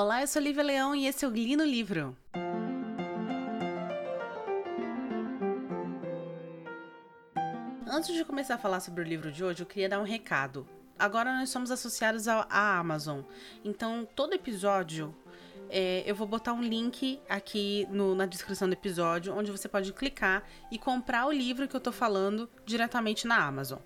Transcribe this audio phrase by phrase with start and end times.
[0.00, 2.16] Olá, eu sou Lívia Leão e esse é o Li no Livro.
[7.84, 10.68] Antes de começar a falar sobre o livro de hoje, eu queria dar um recado.
[10.96, 12.46] Agora nós somos associados à
[12.78, 13.22] Amazon,
[13.64, 15.12] então todo episódio
[15.68, 19.92] é, eu vou botar um link aqui no, na descrição do episódio, onde você pode
[19.92, 23.80] clicar e comprar o livro que eu tô falando diretamente na Amazon.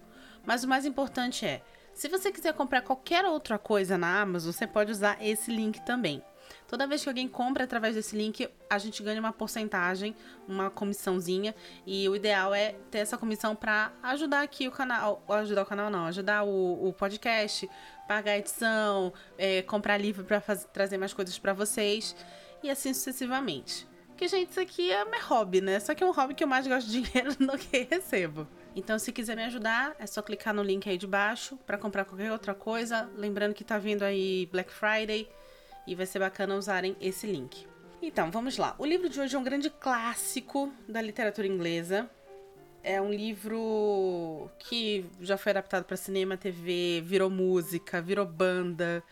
[0.45, 1.63] Mas o mais importante é,
[1.95, 6.23] se você quiser comprar qualquer outra coisa na Amazon, você pode usar esse link também.
[6.67, 10.17] Toda vez que alguém compra através desse link, a gente ganha uma porcentagem,
[10.49, 11.55] uma comissãozinha,
[11.87, 15.91] e o ideal é ter essa comissão para ajudar aqui o canal, ajudar o canal
[15.91, 17.69] não, ajudar o, o podcast,
[18.09, 22.17] pagar a edição, é, comprar livro para trazer mais coisas para vocês
[22.63, 23.87] e assim sucessivamente.
[24.09, 25.81] Porque, gente, isso aqui é meu hobby, né?
[25.81, 28.47] Só que é um hobby que eu mais gosto de dinheiro do que recebo.
[28.75, 32.05] Então, se quiser me ajudar, é só clicar no link aí de baixo para comprar
[32.05, 33.11] qualquer outra coisa.
[33.17, 35.29] Lembrando que tá vindo aí Black Friday
[35.87, 37.67] e vai ser bacana usarem esse link.
[38.01, 38.75] Então, vamos lá.
[38.79, 42.11] O livro de hoje é um grande clássico da literatura inglesa.
[42.83, 49.05] É um livro que já foi adaptado para cinema, TV, virou música, virou banda.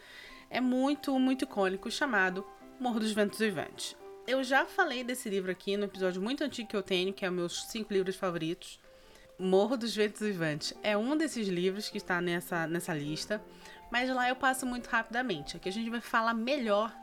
[0.49, 2.45] É muito, muito icônico, chamado
[2.81, 3.97] Morro dos Ventos Vivantes.
[4.27, 7.31] Eu já falei desse livro aqui no episódio muito antigo que eu tenho, que é
[7.31, 8.81] meus cinco livros favoritos.
[9.41, 13.43] Morro dos Ventos Vivantes é um desses livros que está nessa, nessa lista,
[13.91, 15.57] mas lá eu passo muito rapidamente.
[15.57, 16.95] Aqui a gente vai falar melhor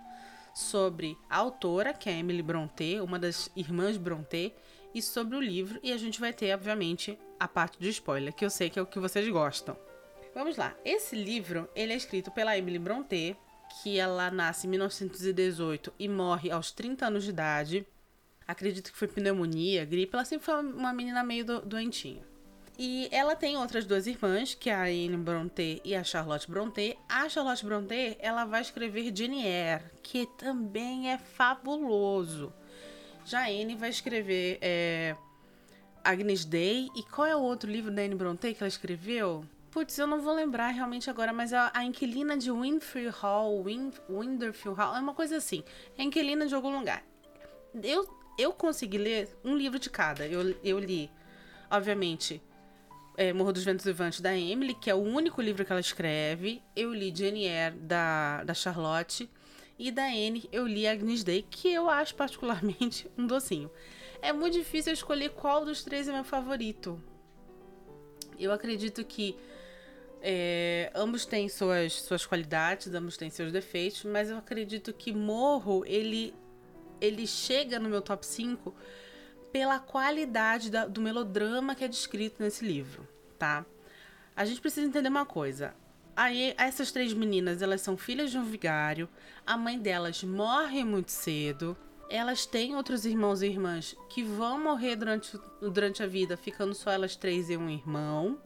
[0.54, 4.54] sobre a autora, que é Emily Brontë, uma das irmãs Brontë,
[4.94, 8.46] e sobre o livro, e a gente vai ter, obviamente, a parte de spoiler, que
[8.46, 9.76] eu sei que é o que vocês gostam.
[10.36, 10.76] Vamos lá.
[10.86, 13.36] Esse livro, ele é escrito pela Emily Brontë,
[13.82, 17.88] que ela nasce em 1918 e morre aos 30 anos de idade
[18.48, 22.24] acredito que foi pneumonia, gripe, ela sempre foi uma menina meio do, doentinha.
[22.80, 26.96] E ela tem outras duas irmãs, que é a Anne Brontë e a Charlotte Brontë.
[27.10, 32.54] A Charlotte Brontë, ela vai escrever Jane Eyre, que também é fabuloso.
[33.26, 35.16] Já a Anne vai escrever é,
[36.04, 36.88] Agnes Day.
[36.96, 39.44] E qual é o outro livro da Anne Brontë que ela escreveu?
[39.72, 43.92] Putz, eu não vou lembrar realmente agora, mas é a Inquilina de Winfield Hall, Win,
[44.08, 45.64] Winderfield Hall, é uma coisa assim.
[45.98, 47.04] É Inquilina de algum lugar.
[47.84, 50.26] Eu eu consegui ler um livro de cada.
[50.28, 51.10] Eu, eu li,
[51.70, 52.42] obviamente,
[53.18, 56.62] é, Morro dos Ventos Vivantes da Emily, que é o único livro que ela escreve.
[56.76, 59.30] Eu li Jane Eyre da, da Charlotte.
[59.80, 63.70] E da Anne eu li Agnes Day, que eu acho particularmente um docinho.
[64.22, 67.02] É muito difícil escolher qual dos três é meu favorito.
[68.40, 69.36] Eu acredito que
[70.22, 75.84] é, ambos têm suas, suas qualidades, ambos têm seus defeitos, mas eu acredito que Morro,
[75.86, 76.34] ele
[77.00, 78.74] ele chega no meu top 5
[79.52, 83.66] pela qualidade da, do melodrama que é descrito nesse livro, tá?
[84.36, 85.74] A gente precisa entender uma coisa.
[86.16, 89.08] Aí, essas três meninas, elas são filhas de um vigário,
[89.46, 91.78] a mãe delas morre muito cedo,
[92.10, 96.92] elas têm outros irmãos e irmãs que vão morrer durante, durante a vida, ficando só
[96.92, 98.40] elas três e um irmão.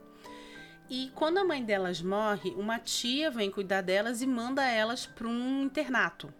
[0.89, 5.27] E quando a mãe delas morre, uma tia vem cuidar delas e manda elas para
[5.27, 6.33] um internato.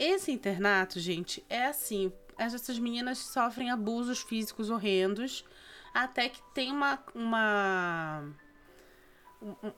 [0.00, 5.44] Esse internato, gente, é assim: essas meninas sofrem abusos físicos horrendos,
[5.92, 6.98] até que tem uma.
[7.14, 8.24] uma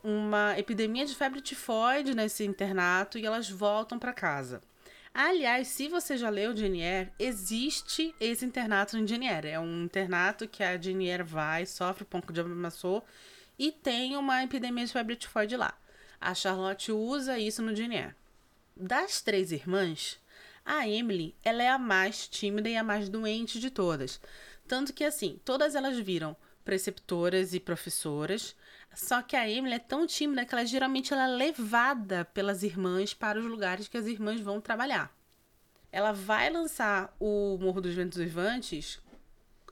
[0.03, 4.61] uma epidemia de febre tifoide nesse internato e elas voltam para casa.
[5.15, 9.47] Aliás, se você já leu Janier, existe esse internato em Janier.
[9.47, 13.05] É um internato que a Janier vai, sofre um pouco de amassou
[13.56, 15.75] e tem uma epidemia de febre tifoide lá.
[16.21, 18.16] A Charlotte usa isso no Janier.
[18.77, 20.19] Das três irmãs,
[20.65, 24.21] a Emily, ela é a mais tímida e a mais doente de todas.
[24.66, 28.55] Tanto que assim, todas elas viram preceptoras e professoras,
[28.94, 33.12] só que a Emily é tão tímida que ela geralmente ela é levada pelas irmãs
[33.12, 35.15] para os lugares que as irmãs vão trabalhar.
[35.91, 39.00] Ela vai lançar o Morro dos Ventos Vivantes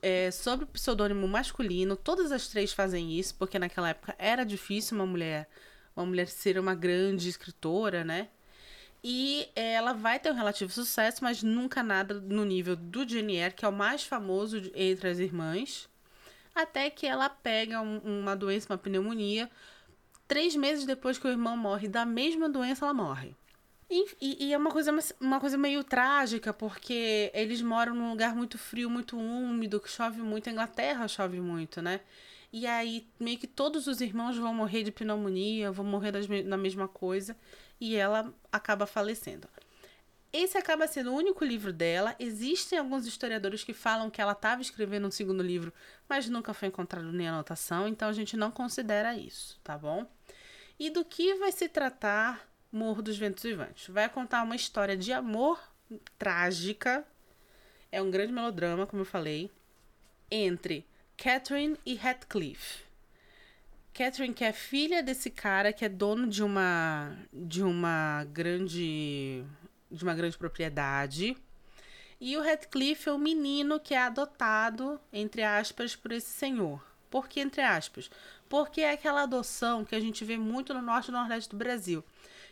[0.01, 1.95] é, sob o pseudônimo masculino.
[1.95, 5.49] Todas as três fazem isso, porque naquela época era difícil uma mulher,
[5.95, 8.29] uma mulher ser uma grande escritora, né?
[9.03, 13.65] E ela vai ter um relativo sucesso, mas nunca nada no nível do Janier, que
[13.65, 15.89] é o mais famoso entre as irmãs.
[16.53, 19.49] Até que ela pega um, uma doença, uma pneumonia.
[20.27, 23.35] Três meses depois que o irmão morre da mesma doença, ela morre.
[23.89, 28.33] E, e, e, é uma coisa, uma coisa meio trágica, porque eles moram num lugar
[28.33, 30.47] muito frio, muito úmido, que chove muito.
[30.47, 31.99] A Inglaterra chove muito, né?
[32.53, 36.57] E aí, meio que todos os irmãos vão morrer de pneumonia, vão morrer das, da
[36.57, 37.35] mesma coisa,
[37.81, 39.49] e ela acaba falecendo.
[40.31, 42.15] Esse acaba sendo o único livro dela.
[42.17, 45.73] Existem alguns historiadores que falam que ela estava escrevendo um segundo livro,
[46.07, 50.05] mas nunca foi encontrado nem anotação, então a gente não considera isso, tá bom?
[50.79, 53.89] E do que vai se tratar Morro dos Ventos Vivantes.
[53.89, 55.59] Vai contar uma história de amor
[56.17, 57.05] trágica.
[57.91, 59.51] É um grande melodrama, como eu falei,
[60.29, 60.87] entre
[61.17, 62.85] Catherine e Heathcliff.
[63.93, 69.43] Catherine, que é filha desse cara que é dono de uma de uma grande
[69.91, 71.35] de uma grande propriedade.
[72.19, 76.81] E o Heathcliff é o menino que é adotado, entre aspas, por esse senhor.
[77.09, 78.09] Por que entre aspas?
[78.47, 82.03] Porque é aquela adoção que a gente vê muito no norte e nordeste do Brasil.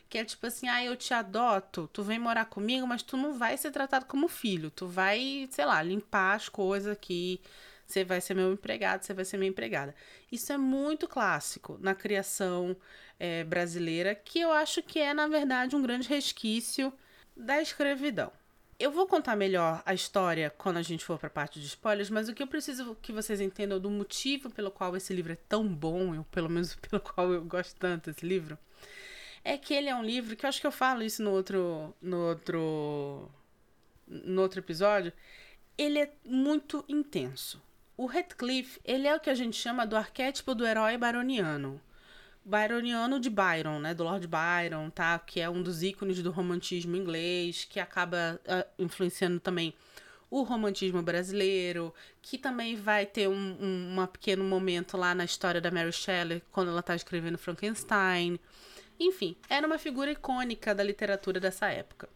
[0.09, 3.37] Que é tipo assim, ah, eu te adoto, tu vem morar comigo, mas tu não
[3.37, 4.71] vai ser tratado como filho.
[4.71, 7.39] Tu vai, sei lá, limpar as coisas aqui,
[7.89, 9.95] você vai ser meu empregado, você vai ser minha empregada.
[10.31, 12.77] Isso é muito clássico na criação
[13.19, 16.93] é, brasileira, que eu acho que é, na verdade, um grande resquício
[17.35, 18.31] da escravidão.
[18.79, 22.09] Eu vou contar melhor a história quando a gente for para a parte de spoilers,
[22.09, 25.37] mas o que eu preciso que vocês entendam do motivo pelo qual esse livro é
[25.49, 28.57] tão bom, ou pelo menos pelo qual eu gosto tanto desse livro,
[29.43, 31.93] é que ele é um livro que eu acho que eu falo isso no outro
[32.01, 33.29] no outro
[34.07, 35.11] no outro episódio,
[35.77, 37.61] ele é muito intenso.
[38.01, 41.81] O Heathcliff, ele é o que a gente chama do arquétipo do herói baroniano.
[42.45, 46.95] Byroniano de Byron, né, do Lord Byron, tá, que é um dos ícones do romantismo
[46.95, 49.73] inglês, que acaba uh, influenciando também
[50.31, 53.57] o romantismo brasileiro, que também vai ter um,
[53.99, 58.39] um, pequeno momento lá na história da Mary Shelley, quando ela está escrevendo Frankenstein.
[58.97, 62.07] Enfim, era uma figura icônica da literatura dessa época.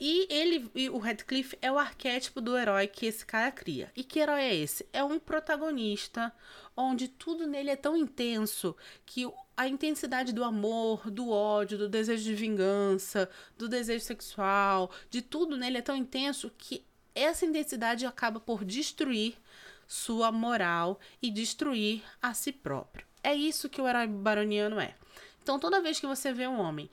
[0.00, 3.92] E ele, e o Radcliffe é o arquétipo do herói que esse cara cria.
[3.94, 4.86] E que herói é esse?
[4.94, 6.32] É um protagonista
[6.74, 8.74] onde tudo nele é tão intenso
[9.04, 15.20] que a intensidade do amor, do ódio, do desejo de vingança, do desejo sexual, de
[15.20, 16.82] tudo nele é tão intenso que
[17.14, 19.36] essa intensidade acaba por destruir
[19.86, 23.04] sua moral e destruir a si próprio.
[23.22, 24.94] É isso que o herói baroniano é.
[25.42, 26.88] Então, toda vez que você vê um homem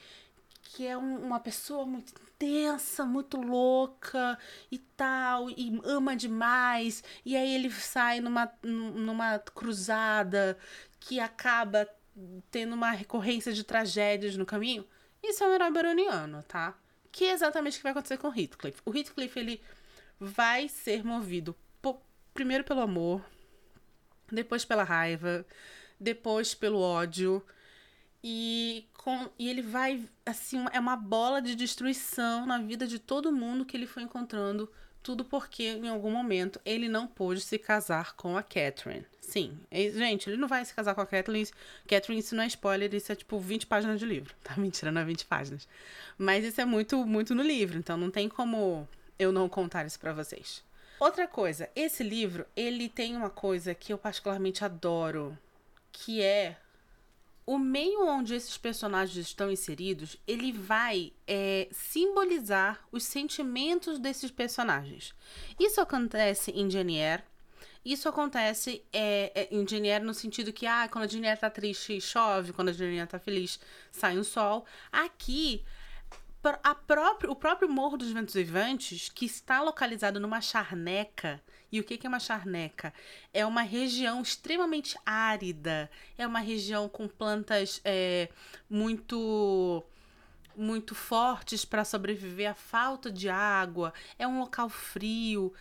[0.62, 4.38] que é um, uma pessoa muito intensa, muito louca
[4.72, 10.58] e tal, e ama demais, e aí ele sai numa, numa cruzada
[11.00, 11.88] que acaba
[12.52, 14.88] tendo uma recorrência de tragédias no caminho.
[15.22, 16.78] Isso é um herói baroniano, tá?
[17.12, 18.82] Que é exatamente o que vai acontecer com o Heathcliff.
[18.86, 19.62] O Heathcliff, ele
[20.20, 22.00] vai ser movido por,
[22.34, 23.24] primeiro pelo amor,
[24.32, 25.46] depois pela raiva,
[26.00, 27.44] depois pelo ódio,
[28.30, 33.32] e, com, e ele vai, assim, é uma bola de destruição na vida de todo
[33.32, 34.70] mundo que ele foi encontrando.
[35.02, 39.06] Tudo porque, em algum momento, ele não pôde se casar com a Catherine.
[39.22, 41.48] Sim, gente, ele não vai se casar com a Catherine.
[41.88, 44.36] Catherine, isso não é spoiler, isso é tipo 20 páginas de livro.
[44.44, 44.56] Tá?
[44.60, 45.66] Mentira, não é 20 páginas.
[46.18, 48.86] Mas isso é muito, muito no livro, então não tem como
[49.18, 50.62] eu não contar isso para vocês.
[51.00, 55.38] Outra coisa, esse livro, ele tem uma coisa que eu particularmente adoro,
[55.94, 56.58] que é
[57.48, 65.16] o meio onde esses personagens estão inseridos, ele vai é, simbolizar os sentimentos desses personagens.
[65.58, 67.24] Isso acontece em Jane Eyre.
[67.86, 71.40] Isso acontece é, é, em Jane Eyre no sentido que, ah, quando a Jane Eyre
[71.40, 72.52] tá triste, chove.
[72.52, 73.62] Quando a Jane Eyre tá feliz,
[73.94, 74.66] sai um sol.
[74.92, 75.64] Aqui,
[76.62, 81.42] a próprio, o próprio Morro dos Ventos Vivantes, que está localizado numa charneca
[81.72, 82.94] e o que é uma charneca?
[83.34, 88.30] É uma região extremamente árida, é uma região com plantas é,
[88.70, 89.84] muito
[90.56, 95.54] muito fortes para sobreviver à falta de água, é um local frio.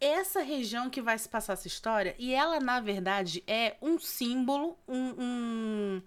[0.00, 4.76] Essa região que vai se passar essa história, e ela, na verdade, é um símbolo,
[4.88, 6.02] um, um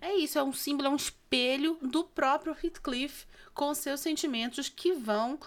[0.00, 3.24] é isso, é um símbolo, é um espelho do próprio Heathcliff
[3.54, 5.38] com seus sentimentos que vão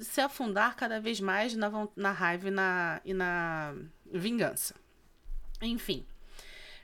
[0.00, 3.74] se afundar cada vez mais na, na raiva e na, e na
[4.12, 4.74] vingança.
[5.60, 6.04] Enfim.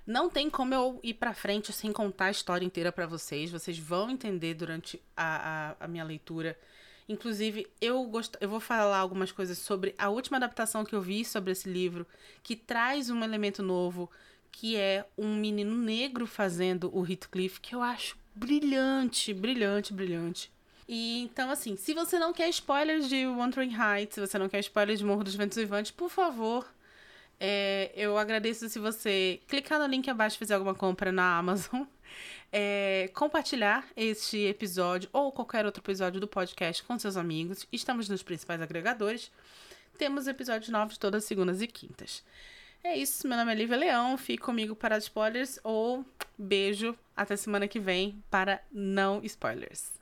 [0.07, 3.51] Não tem como eu ir pra frente sem contar a história inteira para vocês.
[3.51, 6.59] Vocês vão entender durante a, a, a minha leitura.
[7.09, 8.35] Inclusive, eu, gost...
[8.41, 12.07] eu vou falar algumas coisas sobre a última adaptação que eu vi sobre esse livro,
[12.43, 14.11] que traz um elemento novo,
[14.51, 20.53] que é um menino negro fazendo o Heathcliff, que eu acho brilhante, brilhante, brilhante.
[20.93, 24.59] E então, assim, se você não quer spoilers de Wandering Heights, se você não quer
[24.59, 26.67] spoilers de Morro dos Ventos Vivantes, por favor,
[27.39, 31.85] é, eu agradeço se você clicar no link abaixo e fizer alguma compra na Amazon.
[32.53, 37.65] É, compartilhar este episódio ou qualquer outro episódio do podcast com seus amigos.
[37.71, 39.31] Estamos nos principais agregadores.
[39.97, 42.25] Temos episódios novos todas segundas e quintas.
[42.83, 46.05] É isso, meu nome é Lívia Leão, fique comigo para spoilers ou
[46.37, 49.93] beijo até semana que vem para não spoilers.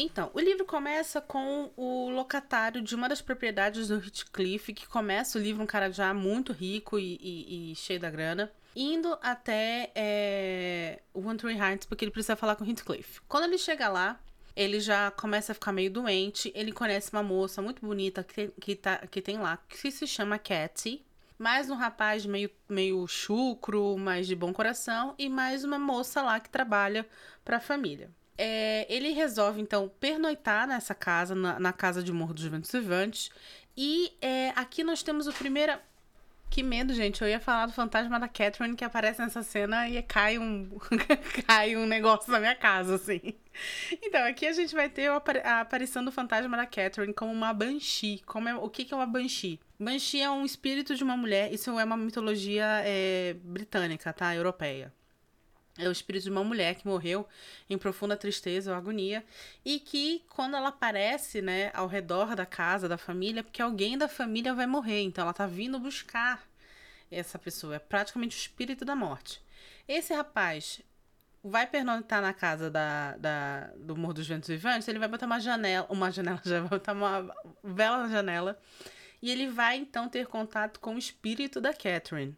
[0.00, 5.36] Então, o livro começa com o locatário de uma das propriedades do Heathcliff, que começa
[5.36, 8.48] o livro um cara já muito rico e, e, e cheio da grana.
[8.76, 13.20] indo até é, One Heights, porque ele precisa falar com Heathcliff.
[13.26, 14.20] Quando ele chega lá,
[14.54, 16.52] ele já começa a ficar meio doente.
[16.54, 20.38] Ele conhece uma moça muito bonita que, que, tá, que tem lá, que se chama
[20.38, 21.04] Cathy.
[21.36, 25.16] Mais um rapaz meio, meio chucro, mas de bom coração.
[25.18, 27.04] E mais uma moça lá que trabalha
[27.44, 28.10] para a família.
[28.38, 33.30] É, ele resolve, então, pernoitar nessa casa, na, na casa de Morro dos Ventos Vivantes.
[33.76, 35.72] E é, aqui nós temos o primeiro.
[36.50, 37.20] Que medo, gente.
[37.20, 40.68] Eu ia falar do fantasma da Catherine que aparece nessa cena e cai um,
[41.46, 43.34] cai um negócio na minha casa, assim.
[44.02, 45.10] Então, aqui a gente vai ter
[45.44, 48.20] a aparição do fantasma da Catherine como uma banshee.
[48.24, 49.60] Como é, o que, que é uma banshee?
[49.78, 51.52] Banshee é um espírito de uma mulher.
[51.52, 54.34] Isso é uma mitologia é, britânica, tá?
[54.34, 54.92] Europeia.
[55.78, 57.26] É o espírito de uma mulher que morreu
[57.70, 59.24] em profunda tristeza ou agonia
[59.64, 64.08] e que quando ela aparece, né, ao redor da casa da família, porque alguém da
[64.08, 66.42] família vai morrer, então ela tá vindo buscar
[67.10, 69.40] essa pessoa, é praticamente o espírito da morte.
[69.86, 70.82] Esse rapaz
[71.42, 75.40] vai pernoitar na casa da, da, do Morro dos Ventos Vivantes, ele vai botar uma
[75.40, 78.60] janela, uma janela, já vai botar uma vela na janela,
[79.22, 82.36] e ele vai então ter contato com o espírito da Catherine.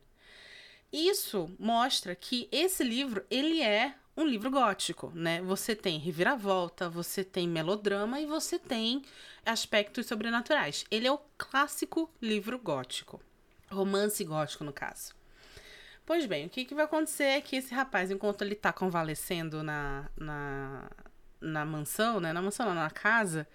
[0.93, 5.41] Isso mostra que esse livro, ele é um livro gótico, né?
[5.43, 9.03] Você tem reviravolta, você tem melodrama e você tem
[9.47, 10.85] aspectos sobrenaturais.
[10.91, 13.21] Ele é o clássico livro gótico.
[13.71, 15.15] Romance gótico, no caso.
[16.05, 19.63] Pois bem, o que, que vai acontecer é que esse rapaz, enquanto ele tá convalescendo
[19.63, 20.91] na, na,
[21.41, 22.33] na mansão, né?
[22.33, 23.47] Na mansão, não, na casa,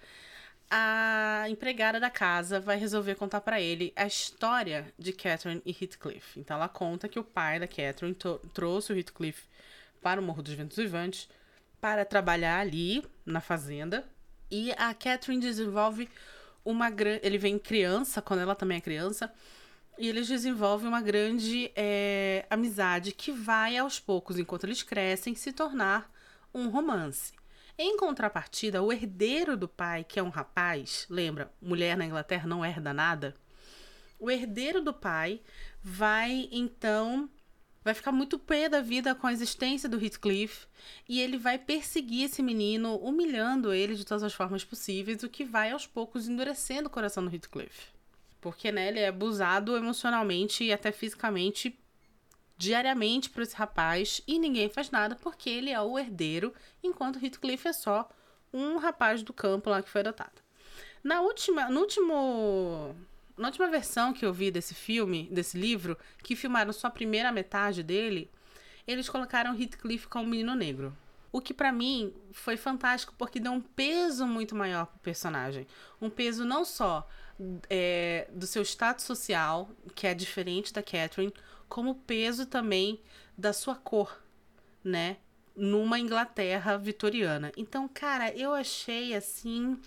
[0.70, 6.38] a empregada da casa vai resolver contar para ele a história de Catherine e Heathcliff.
[6.38, 8.16] Então ela conta que o pai da Catherine
[8.52, 9.44] trouxe o Heathcliff
[10.02, 11.28] para o Morro dos Ventos Vivantes
[11.80, 14.04] para trabalhar ali na fazenda.
[14.50, 16.08] E a Catherine desenvolve
[16.64, 17.20] uma grande.
[17.24, 19.32] Ele vem criança, quando ela também é criança.
[19.98, 25.52] E eles desenvolvem uma grande é, amizade que vai aos poucos, enquanto eles crescem, se
[25.52, 26.10] tornar
[26.52, 27.32] um romance.
[27.78, 32.64] Em contrapartida, o herdeiro do pai, que é um rapaz, lembra, mulher na Inglaterra não
[32.64, 33.36] herda nada.
[34.18, 35.42] O herdeiro do pai
[35.82, 37.28] vai então
[37.84, 40.66] vai ficar muito pé da vida com a existência do Heathcliff
[41.08, 45.44] e ele vai perseguir esse menino, humilhando ele de todas as formas possíveis, o que
[45.44, 47.92] vai aos poucos endurecendo o coração do Heathcliff.
[48.40, 51.78] Porque né, ele é abusado emocionalmente e até fisicamente
[52.56, 57.68] diariamente para esse rapaz e ninguém faz nada porque ele é o herdeiro, enquanto Heathcliff
[57.68, 58.08] é só
[58.52, 60.42] um rapaz do campo lá que foi adotado.
[61.04, 62.96] Na última, no último,
[63.36, 67.30] na última versão que eu vi desse filme, desse livro, que filmaram só a primeira
[67.30, 68.30] metade dele,
[68.86, 70.96] eles colocaram Heathcliff como menino negro.
[71.30, 75.66] O que para mim foi fantástico porque deu um peso muito maior pro personagem.
[76.00, 77.06] Um peso não só
[77.68, 81.34] é, do seu status social, que é diferente da Catherine,
[81.68, 83.00] como peso também
[83.36, 84.22] da sua cor,
[84.82, 85.18] né?
[85.54, 87.52] Numa Inglaterra vitoriana.
[87.56, 89.78] Então, cara, eu achei assim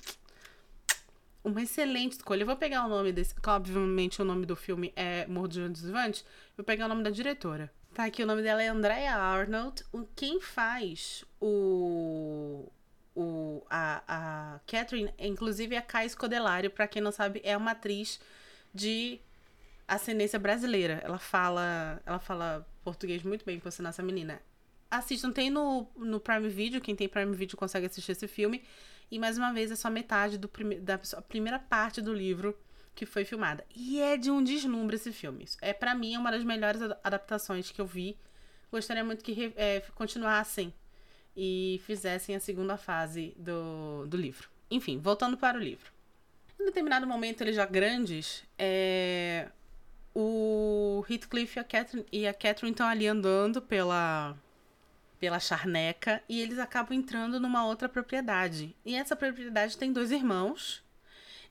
[1.44, 2.42] uma excelente escolha.
[2.42, 3.34] Eu vou pegar o nome desse.
[3.46, 6.26] Obviamente, o nome do filme é Morro dos Vivantes.
[6.58, 7.72] Vou pegar o nome da diretora.
[7.94, 9.84] Tá aqui, o nome dela é Andrea Arnold.
[10.16, 12.72] Quem faz o.
[13.16, 16.70] o a, a Catherine, inclusive, é a Kai Scodelario.
[16.70, 18.20] Pra quem não sabe, é uma atriz
[18.74, 19.20] de
[19.90, 21.02] ascendência brasileira.
[21.04, 24.42] Ela fala, ela fala português muito bem, por sinal, essa menina.
[24.90, 28.64] Assistam, tem no, no Prime Video, quem tem Prime Video consegue assistir esse filme.
[29.12, 32.56] E mais uma vez é só metade do prime da primeira parte do livro
[32.94, 33.66] que foi filmada.
[33.76, 35.46] E é de um deslumbre esse filme.
[35.62, 38.18] É para mim uma das melhores adaptações que eu vi.
[38.72, 40.74] Gostaria muito que é, continuassem
[41.36, 44.50] e fizessem a segunda fase do, do livro.
[44.70, 45.92] Enfim, voltando para o livro.
[46.60, 49.50] Em determinado momento, eles já grandes, é,
[50.22, 54.36] o Heathcliff e a Catherine, e a Catherine estão ali andando pela
[55.18, 58.76] pela charneca e eles acabam entrando numa outra propriedade.
[58.86, 60.84] E essa propriedade tem dois irmãos.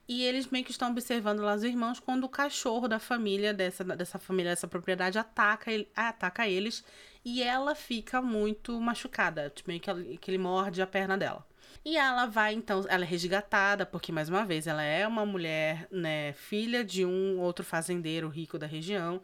[0.07, 3.83] E eles meio que estão observando lá os irmãos quando o cachorro da família, dessa,
[3.83, 6.83] dessa família, dessa propriedade, ataca, ataca eles.
[7.23, 9.51] E ela fica muito machucada.
[9.51, 11.45] Tipo, meio que, que ele morde a perna dela.
[11.83, 15.87] E ela vai, então, ela é resgatada, porque, mais uma vez, ela é uma mulher,
[15.91, 19.21] né, filha de um outro fazendeiro rico da região.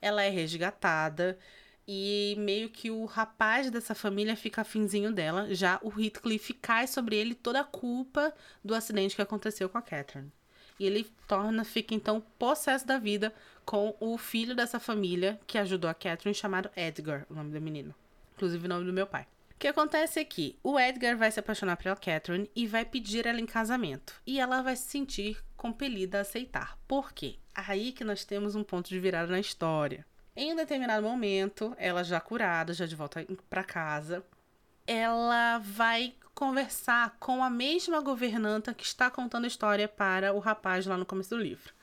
[0.00, 1.38] Ela é resgatada.
[1.86, 5.54] E meio que o rapaz dessa família fica afinzinho dela.
[5.54, 9.82] Já o Heathcliff cai sobre ele toda a culpa do acidente que aconteceu com a
[9.82, 10.30] Catherine.
[10.78, 15.90] E ele torna, fica então possesso da vida com o filho dessa família que ajudou
[15.90, 17.94] a Catherine, chamado Edgar, o nome do menino.
[18.36, 19.26] Inclusive o nome do meu pai.
[19.58, 23.26] O que acontece é que o Edgar vai se apaixonar pela Catherine e vai pedir
[23.26, 24.14] ela em casamento.
[24.24, 26.78] E ela vai se sentir compelida a aceitar.
[26.86, 27.40] Por quê?
[27.52, 30.06] Aí que nós temos um ponto de virada na história.
[30.36, 34.24] Em um determinado momento, ela já curada, já de volta para casa,
[34.86, 40.86] ela vai conversar com a mesma governanta que está contando a história para o rapaz
[40.86, 41.74] lá no começo do livro.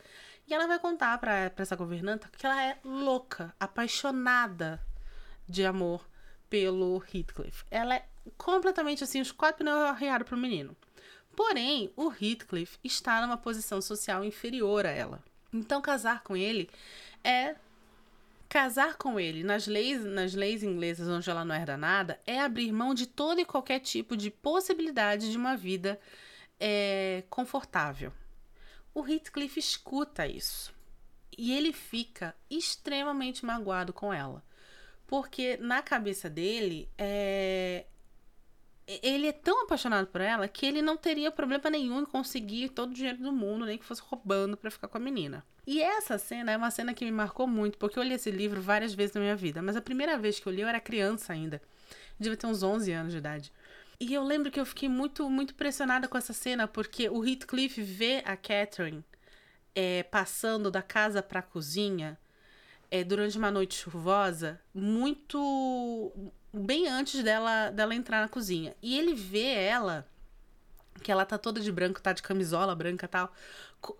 [0.48, 4.82] E ela vai contar para essa governanta que ela é louca, apaixonada
[5.46, 6.15] de amor
[6.50, 7.66] pelo Heathcliff.
[7.70, 8.06] Ela é
[8.38, 10.76] completamente assim, os quatro pneus arrearam pro menino.
[11.36, 15.24] Porém, o Heathcliff está numa posição social inferior a ela.
[15.52, 16.70] Então, casar com ele
[17.24, 17.56] é
[18.48, 22.72] casar com ele nas leis, nas leis inglesas onde ela não herda nada é abrir
[22.72, 26.00] mão de todo e qualquer tipo de possibilidade de uma vida
[26.60, 28.14] é, confortável.
[28.94, 30.74] O Heathcliff escuta isso
[31.38, 34.42] e ele fica extremamente magoado com ela,
[35.08, 37.86] porque na cabeça dele é,
[38.88, 42.92] ele é tão apaixonado por ela que ele não teria problema nenhum em conseguir todo
[42.92, 45.44] o dinheiro do mundo, nem que fosse roubando para ficar com a menina.
[45.66, 48.62] E essa cena é uma cena que me marcou muito, porque eu li esse livro
[48.62, 51.34] várias vezes na minha vida, mas a primeira vez que eu li eu era criança
[51.34, 51.62] ainda.
[52.20, 53.52] Devia ter uns 11 anos de idade.
[54.00, 57.82] E eu lembro que eu fiquei muito, muito impressionada com essa cena, porque o Heathcliff
[57.82, 59.04] vê a Catherine
[59.74, 62.18] é, passando da casa para a cozinha
[62.90, 66.12] é, durante uma noite chuvosa, muito
[66.54, 68.76] bem antes dela, dela entrar na cozinha.
[68.82, 70.08] E ele vê ela,
[71.02, 73.34] que ela tá toda de branco, tá de camisola branca tal,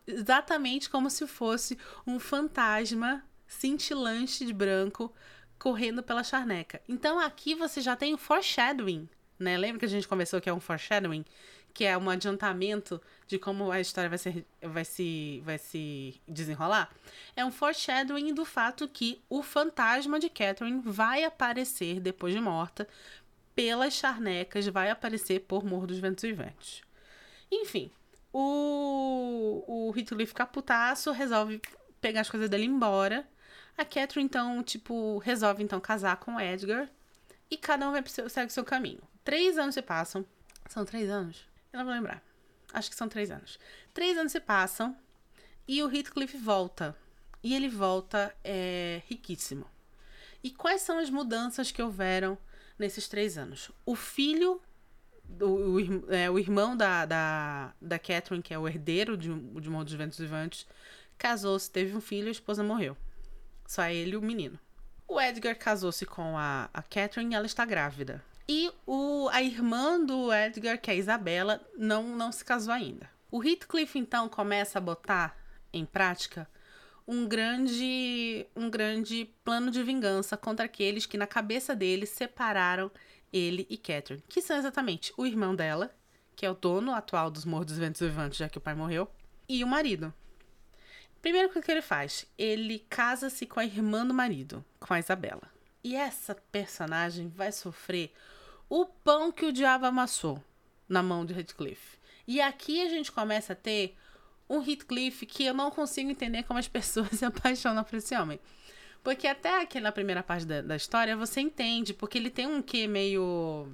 [0.08, 5.14] exatamente como se fosse um fantasma cintilante de branco
[5.58, 6.82] correndo pela charneca.
[6.88, 9.58] Então aqui você já tem o foreshadowing, né?
[9.58, 11.26] Lembra que a gente conversou que é um foreshadowing?
[11.76, 16.90] Que é um adiantamento de como a história vai, ser, vai, se, vai se desenrolar?
[17.36, 22.88] É um foreshadowing do fato que o fantasma de Catherine vai aparecer depois de morta
[23.54, 26.82] pelas charnecas, vai aparecer por Morro dos Ventos Vivantes.
[27.52, 27.92] Enfim,
[28.34, 31.62] o, o Heathcliff fica putaço, resolve
[32.02, 33.28] pegar as coisas dele embora.
[33.78, 36.90] A Catherine, então, tipo, resolve então casar com o Edgar.
[37.52, 39.02] E cada um vai segue o seu caminho.
[39.24, 40.26] Três anos se passam.
[40.68, 41.46] São três anos?
[41.76, 42.24] Eu não vou lembrar.
[42.72, 43.60] Acho que são três anos.
[43.94, 44.96] Três anos se passam
[45.68, 46.96] e o Heathcliff volta.
[47.44, 49.66] E ele volta é, riquíssimo.
[50.42, 52.38] E quais são as mudanças que houveram
[52.80, 53.72] nesses três anos?
[53.86, 54.62] O filho,
[55.42, 59.70] o, o, é, o irmão da, da, da Catherine, que é o herdeiro de, de
[59.70, 60.66] Mundo dos Ventos Vivantes,
[61.18, 62.96] casou-se, teve um filho a esposa morreu.
[63.68, 64.58] Só ele e o menino.
[65.06, 68.24] O Edgar casou-se com a, a Catherine e ela está grávida.
[68.48, 73.10] E o, a irmã do Edgar, que é a Isabela, não, não se casou ainda.
[73.32, 75.36] O Heathcliff, então, começa a botar
[75.74, 76.48] em prática
[77.08, 82.92] um grande, um grande plano de vingança contra aqueles que, na cabeça dele, separaram
[83.34, 85.94] ele e Catherine, que são exatamente o irmão dela,
[86.36, 89.10] que é o dono atual dos Morros dos Ventos Vivantes, já que o pai morreu,
[89.50, 90.14] e o marido.
[91.22, 92.26] Primeiro, o que ele faz?
[92.38, 95.52] Ele casa-se com a irmã do marido, com a Isabela.
[95.84, 98.14] E essa personagem vai sofrer
[98.70, 100.44] o pão que o diabo amassou
[100.88, 101.98] na mão de Heathcliff.
[102.28, 103.96] E aqui a gente começa a ter
[104.50, 108.40] um Heathcliff que eu não consigo entender como as pessoas se apaixonam por esse homem.
[109.04, 112.62] Porque até aqui na primeira parte da, da história você entende, porque ele tem um
[112.62, 113.72] quê meio.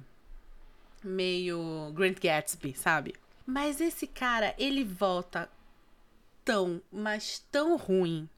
[1.02, 3.14] meio Grant Gatsby, sabe?
[3.46, 5.50] Mas esse cara, ele volta
[6.44, 8.28] tão, mas tão ruim,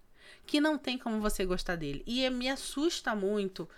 [0.47, 2.03] que não tem como você gostar dele.
[2.07, 3.69] E me assusta muito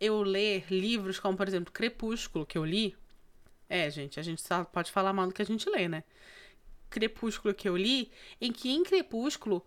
[0.00, 2.96] eu ler livros como, por exemplo, Crepúsculo, que eu li.
[3.68, 6.02] É, gente, a gente só pode falar mal do que a gente lê, né?
[6.88, 8.10] Crepúsculo que eu li,
[8.40, 9.64] em que em Crepúsculo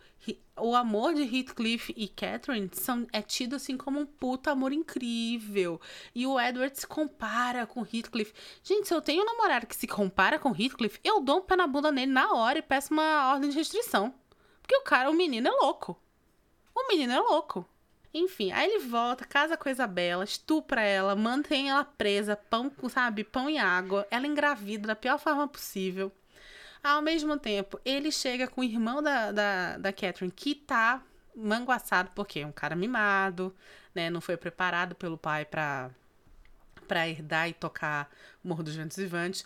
[0.57, 5.81] o amor de Heathcliff e Catherine são, é tido assim como um puta amor incrível.
[6.13, 8.33] E o Edward se compara com Heathcliff.
[8.63, 11.55] Gente, se eu tenho um namorado que se compara com Heathcliff, eu dou um pé
[11.55, 14.13] na bunda nele na hora e peço uma ordem de restrição.
[14.61, 15.99] Porque o cara, o menino é louco.
[16.75, 17.67] O menino é louco.
[18.13, 23.23] Enfim, aí ele volta, casa com a Isabela, estupra ela, mantém ela presa, pão, sabe,
[23.23, 24.07] pão e água.
[24.11, 26.11] Ela engravida da pior forma possível.
[26.83, 31.01] Ao mesmo tempo, ele chega com o irmão da, da, da Catherine, que tá
[31.35, 33.55] manguaçado, porque é um cara mimado,
[33.95, 34.09] né?
[34.09, 35.89] Não foi preparado pelo pai para
[36.87, 38.09] para herdar e tocar
[38.43, 39.45] Morro dos Ventos Vivantes.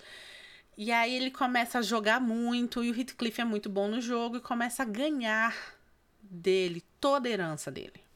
[0.75, 4.38] E aí ele começa a jogar muito, e o Heathcliff é muito bom no jogo,
[4.38, 5.56] e começa a ganhar
[6.21, 8.07] dele toda a herança dele.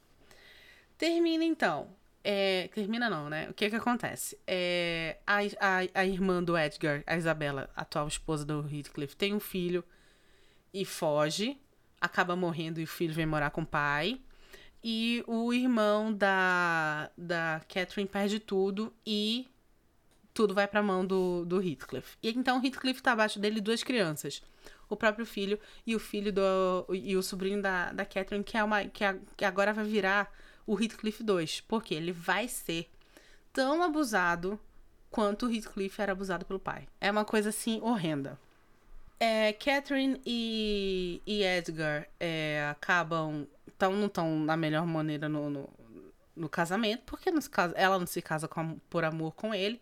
[1.02, 1.88] Termina então.
[2.24, 3.50] É, termina não, né?
[3.50, 4.38] O que que acontece?
[4.46, 9.40] É, a, a, a irmã do Edgar, a Isabela, atual esposa do Heathcliff, tem um
[9.40, 9.84] filho
[10.72, 11.60] e foge.
[12.00, 14.22] Acaba morrendo e o filho vem morar com o pai.
[14.84, 19.48] E o irmão da, da Catherine perde tudo e
[20.36, 22.16] tudo vai pra mão do, do Heathcliff.
[22.22, 24.44] E então o Heathcliff tá abaixo dele duas crianças.
[24.88, 26.86] O próprio filho e o filho do.
[26.94, 28.86] e o sobrinho da, da Catherine, que é uma.
[28.86, 29.04] que,
[29.36, 30.32] que agora vai virar
[30.66, 32.90] o Heathcliff 2, porque ele vai ser
[33.54, 34.60] tão abusado
[35.10, 36.88] quanto o Heathcliff era abusado pelo pai.
[37.00, 38.40] É uma coisa assim horrenda.
[39.20, 43.46] É, Catherine e, e Edgar é, acabam.
[43.78, 45.70] Tão, não estão na melhor maneira no, no,
[46.36, 49.80] no casamento, porque não casa, ela não se casa com, por amor com ele.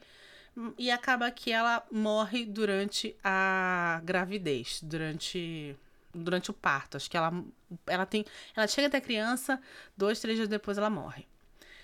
[0.77, 5.77] E acaba que ela morre durante a gravidez, durante
[6.13, 6.97] durante o parto.
[6.97, 7.31] Acho que ela,
[7.87, 8.25] ela tem.
[8.55, 9.61] Ela chega até criança,
[9.95, 11.27] dois, três dias depois ela morre.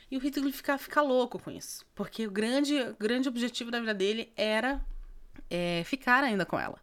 [0.09, 1.85] E o Heathcliff fica, fica louco com isso.
[1.95, 4.79] Porque o grande, grande objetivo da vida dele era
[5.49, 6.79] é, ficar ainda com ela.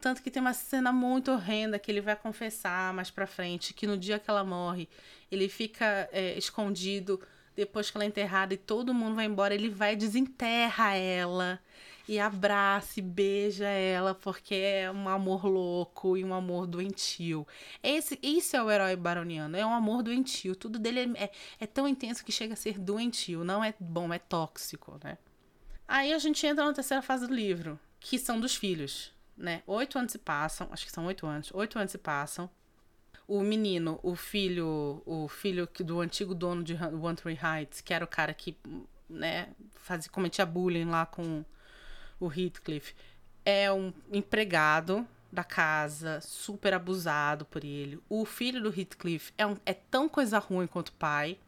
[0.00, 3.86] Tanto que tem uma cena muito horrenda que ele vai confessar mais pra frente que
[3.86, 4.88] no dia que ela morre,
[5.30, 7.20] ele fica é, escondido
[7.56, 11.58] depois que ela é enterrada e todo mundo vai embora, ele vai desenterra ela
[12.08, 17.46] e abraça e beija ela porque é um amor louco e um amor doentio.
[17.82, 20.54] Esse, isso é o herói baroniano, é um amor doentio.
[20.54, 24.12] Tudo dele é, é, é tão intenso que chega a ser doentio, não é bom,
[24.12, 25.18] é tóxico, né?
[25.88, 29.62] Aí a gente entra na terceira fase do livro, que são dos filhos, né?
[29.66, 32.48] Oito anos se passam, acho que são oito anos, oito anos se passam.
[33.26, 38.04] O menino, o filho, o filho do antigo dono de One Tree Heights, que era
[38.04, 38.56] o cara que,
[39.10, 41.44] né, fazia, cometia bullying lá com
[42.18, 42.94] o Heathcliff,
[43.44, 48.00] é um empregado da casa, super abusado por ele.
[48.08, 51.38] O filho do Heathcliff é, um, é tão coisa ruim quanto o pai.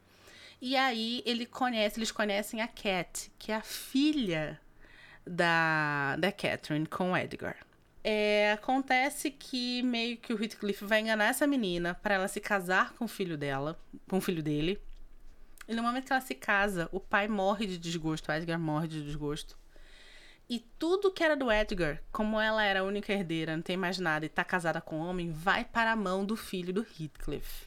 [0.60, 4.60] E aí ele conhece, eles conhecem a Cat, que é a filha
[5.26, 7.56] da, da Catherine com Edgar.
[8.02, 12.92] É, acontece que meio que o Heathcliff vai enganar essa menina para ela se casar
[12.94, 13.78] com o filho dela,
[14.08, 14.80] com o filho dele.
[15.66, 18.88] E no momento que ela se casa, o pai morre de desgosto, o Edgar morre
[18.88, 19.58] de desgosto.
[20.48, 23.98] E tudo que era do Edgar, como ela era a única herdeira, não tem mais
[23.98, 27.66] nada e tá casada com um homem, vai para a mão do filho do Heathcliff.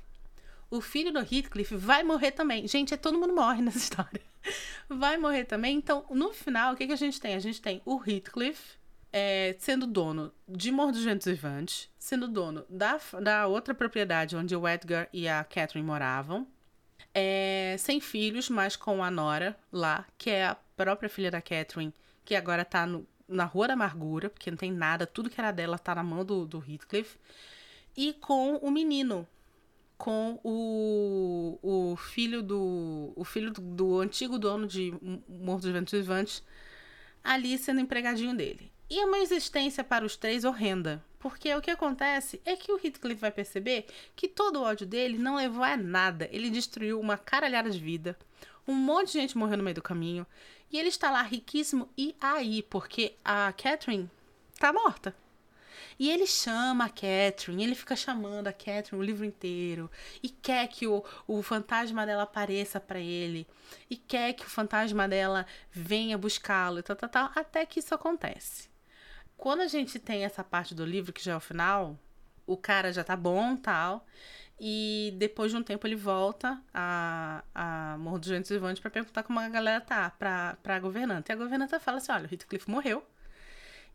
[0.70, 2.68] O filho do Heathcliff vai morrer também.
[2.68, 4.22] Gente, é, todo mundo morre nessa história.
[4.90, 5.78] Vai morrer também.
[5.78, 7.36] Então, no final, o que, que a gente tem?
[7.36, 8.80] A gente tem o Heathcliff
[9.14, 15.10] é, sendo dono de Ventos Vivantes, sendo dono da, da outra propriedade onde o Edgar
[15.12, 16.48] e a Catherine moravam,
[17.14, 21.94] é, sem filhos, mas com a Nora lá, que é a própria filha da Catherine
[22.24, 25.52] que agora tá no, na Rua da Amargura, porque não tem nada, tudo que era
[25.52, 27.18] dela tá na mão do, do Heathcliff.
[27.96, 29.28] E com o menino,
[29.98, 33.14] com o, o filho do.
[33.16, 34.94] O filho do, do antigo dono de
[35.28, 36.44] Morro dos Ventos Vivantes,
[37.24, 38.72] ali sendo empregadinho dele.
[38.90, 41.04] E é uma existência para os três horrenda.
[41.18, 45.20] Porque o que acontece é que o Heathcliff vai perceber que todo o ódio dele
[45.20, 46.28] não levou a nada.
[46.32, 48.18] Ele destruiu uma caralhada de vida.
[48.68, 50.26] Um monte de gente morreu no meio do caminho.
[50.72, 54.10] E ele está lá riquíssimo e aí, porque a Catherine
[54.58, 55.16] tá morta.
[56.00, 59.92] E ele chama a Catherine, ele fica chamando a Catherine o livro inteiro.
[60.24, 63.46] E quer que o, o fantasma dela apareça para ele.
[63.90, 67.32] E quer que o fantasma dela venha buscá-lo e tal, tal, tal.
[67.36, 68.70] Até que isso acontece.
[69.38, 72.00] Quando a gente tem essa parte do livro, que já é o final,
[72.46, 74.06] o cara já tá bom tal.
[74.64, 79.24] E depois de um tempo ele volta a, a Morro dos Ventos Vivantes para perguntar
[79.24, 81.32] como a galera tá, pra, pra governanta.
[81.32, 83.04] E a governanta fala assim: olha, o Heathcliff morreu.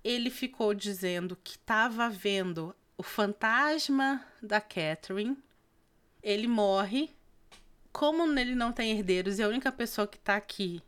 [0.02, 5.38] Ele ficou dizendo que tava vendo o fantasma da Catherine.
[6.20, 7.14] Ele morre.
[7.92, 10.82] Como ele não tem herdeiros e a única pessoa que tá aqui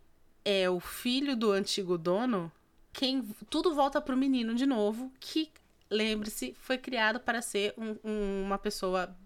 [0.44, 2.50] é o filho do antigo dono,
[2.92, 5.52] quem tudo volta pro menino de novo, que
[5.88, 9.16] lembre-se, foi criado para ser um, um, uma pessoa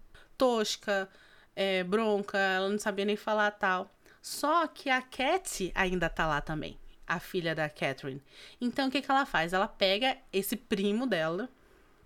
[0.43, 1.07] tosca,
[1.55, 3.89] é, bronca, ela não sabia nem falar tal.
[4.21, 6.77] Só que a Cat ainda tá lá também,
[7.07, 8.21] a filha da Catherine.
[8.59, 9.53] Então o que, que ela faz?
[9.53, 11.49] Ela pega esse primo dela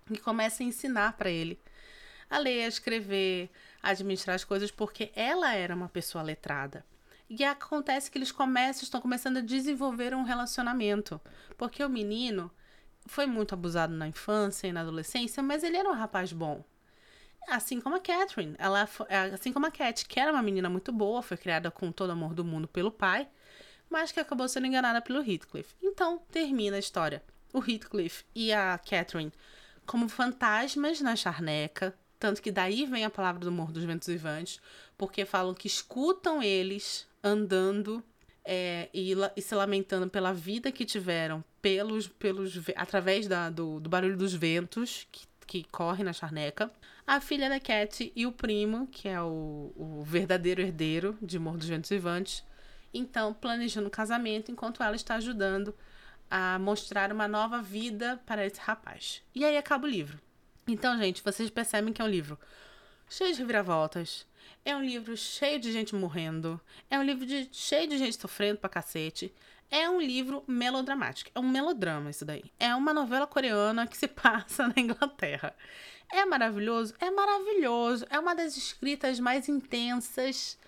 [0.08, 1.58] e começa a ensinar para ele
[2.30, 3.50] a ler, a escrever,
[3.82, 6.84] a administrar as coisas, porque ela era uma pessoa letrada.
[7.28, 11.20] E acontece que eles começam, estão começando a desenvolver um relacionamento.
[11.56, 12.50] Porque o menino
[13.06, 16.62] foi muito abusado na infância e na adolescência, mas ele era um rapaz bom.
[17.46, 18.54] Assim como a Catherine.
[18.58, 21.92] Ela, é, assim como a Cat, que era uma menina muito boa, foi criada com
[21.92, 23.28] todo o amor do mundo pelo pai,
[23.88, 25.74] mas que acabou sendo enganada pelo Heathcliff.
[25.82, 27.22] Então, termina a história.
[27.52, 29.32] O Heathcliff e a Catherine
[29.86, 34.60] como fantasmas na charneca, tanto que daí vem a palavra do Morro dos Ventos Vivantes,
[34.98, 38.04] porque falam que escutam eles andando
[38.44, 43.88] é, e, e, se lamentando pela vida que tiveram pelos, pelos através da, do, do
[43.90, 46.70] barulho dos ventos que que corre na charneca,
[47.06, 51.56] a filha da Cat e o primo, que é o, o verdadeiro herdeiro de Morro
[51.56, 52.44] dos Ventos Vivantes,
[52.92, 55.74] então planejando o casamento enquanto ela está ajudando
[56.30, 59.22] a mostrar uma nova vida para esse rapaz.
[59.34, 60.20] E aí acaba o livro.
[60.66, 62.38] Então, gente, vocês percebem que é um livro
[63.08, 64.26] cheio de reviravoltas.
[64.66, 66.60] É um livro cheio de gente morrendo.
[66.90, 69.34] É um livro de, cheio de gente sofrendo pra cacete.
[69.70, 71.30] É um livro melodramático.
[71.34, 72.44] É um melodrama isso daí.
[72.58, 75.54] É uma novela coreana que se passa na Inglaterra.
[76.10, 76.94] É maravilhoso?
[77.00, 78.06] É maravilhoso.
[78.08, 80.58] É uma das escritas mais intensas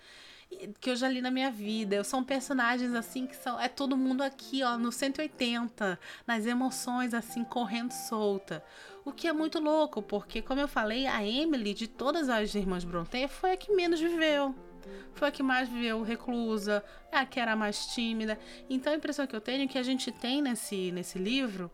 [0.79, 2.03] que eu já li na minha vida.
[2.03, 3.59] São personagens assim que são.
[3.59, 8.63] É todo mundo aqui, ó, no 180, nas emoções, assim, correndo solta.
[9.03, 12.83] O que é muito louco, porque, como eu falei, a Emily, de todas as irmãs
[12.83, 14.53] Brontë, foi a que menos viveu.
[15.13, 18.39] Foi a que mais viveu reclusa, é a que era mais tímida.
[18.69, 21.71] Então a impressão que eu tenho é que a gente tem nesse, nesse livro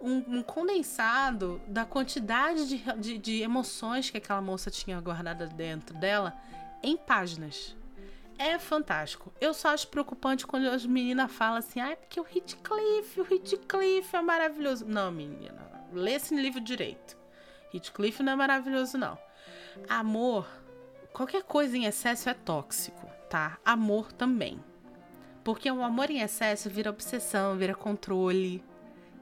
[0.00, 5.96] um, um condensado da quantidade de, de, de emoções que aquela moça tinha guardada dentro
[5.96, 6.34] dela
[6.82, 7.76] em páginas
[8.40, 9.30] é fantástico.
[9.38, 13.26] Eu só acho preocupante quando as meninas falam assim, ah, é porque o Heathcliff, o
[13.30, 14.86] Heathcliff é maravilhoso.
[14.86, 17.18] Não, menina, lê esse livro direito.
[17.72, 19.18] Heathcliff não é maravilhoso, não.
[19.86, 20.48] Amor,
[21.12, 23.58] qualquer coisa em excesso é tóxico, tá?
[23.64, 24.58] Amor também.
[25.42, 28.62] Porque o amor em excesso vira obsessão, vira controle,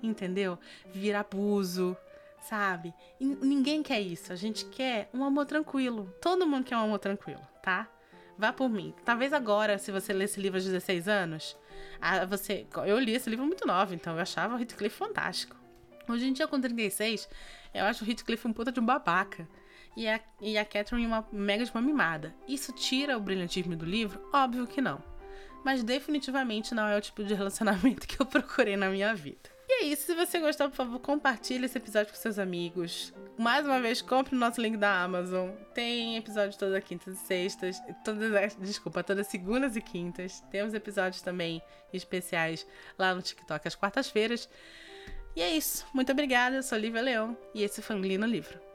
[0.03, 0.59] entendeu?
[0.92, 1.96] Vira abuso,
[2.40, 2.92] sabe?
[3.20, 4.33] E ninguém quer isso.
[4.33, 6.12] A gente quer um amor tranquilo.
[6.20, 7.88] Todo mundo quer um amor tranquilo, tá?
[8.37, 8.94] Vá por mim.
[9.05, 11.57] Talvez agora, se você ler esse livro aos 16 anos,
[12.29, 12.66] você.
[12.87, 15.57] Eu li esse livro muito novo, então eu achava o Heathcliff fantástico.
[16.09, 17.29] Hoje em dia, com 36,
[17.74, 19.48] eu acho o Heathcliff um puta de um babaca.
[19.99, 22.33] E a, e a Catherine uma mega de uma mimada.
[22.47, 24.21] Isso tira o brilhantismo do livro?
[24.33, 25.03] Óbvio que não.
[25.65, 29.51] Mas definitivamente não é o tipo de relacionamento que eu procurei na minha vida.
[29.69, 30.03] E é isso.
[30.03, 33.13] Se você gostou, por favor, compartilhe esse episódio com seus amigos.
[33.37, 35.51] Mais uma vez, compre o nosso link da Amazon.
[35.75, 37.83] Tem episódio toda quintas e sextas.
[38.05, 40.41] Todas, desculpa, todas segundas e quintas.
[40.49, 41.61] Temos episódios também
[41.93, 42.65] especiais
[42.97, 44.49] lá no TikTok às quartas-feiras.
[45.35, 45.85] E é isso.
[45.93, 46.55] Muito obrigada.
[46.55, 48.67] Eu sou Lívia Leão e esse foi o Lino Livro.